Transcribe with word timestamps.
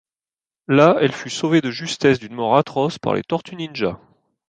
Là, 0.67 0.95
elle 0.99 1.11
fut 1.11 1.29
sauvée 1.29 1.61
de 1.61 1.69
justesse 1.69 2.17
d'une 2.17 2.33
mort 2.33 2.57
atroce 2.57 2.97
par 2.97 3.13
les 3.13 3.21
Tortues 3.21 3.55
Ninja. 3.55 3.99